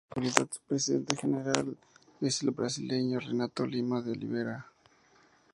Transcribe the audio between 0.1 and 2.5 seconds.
En la actualidad, su Presidente General es el